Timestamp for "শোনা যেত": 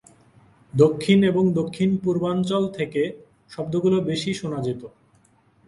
4.33-4.81